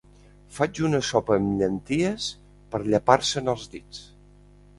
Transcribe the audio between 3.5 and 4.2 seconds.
els dits.